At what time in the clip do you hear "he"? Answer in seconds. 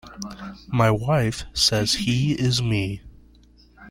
1.93-2.31